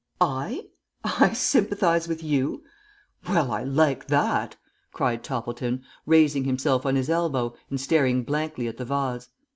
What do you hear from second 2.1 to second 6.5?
you? Well, I like that," cried Toppleton, raising